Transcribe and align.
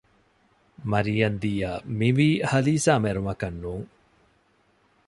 މަރިޔަންދީ 0.91 1.51
އަށް 1.63 1.85
މިވީ 1.99 2.27
ހަލީސާ 2.51 2.93
މެރުމަކަށް 3.03 3.57
ނޫން 3.63 3.87